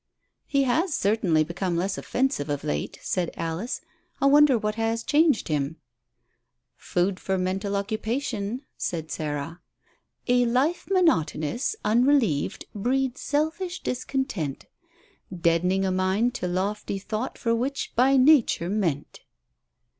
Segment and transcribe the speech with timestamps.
[0.47, 3.81] "He has certainly become less offensive of late," said Alice.
[4.19, 5.75] "I wonder what has changed him."
[6.75, 9.61] "Food for mental occupation," said Sarah.
[10.27, 14.65] "'A life monotonous, unrelieved, breeds selfish discontent,
[15.31, 19.19] Dead'ning a mind to lofty thought for which by nature meant.'"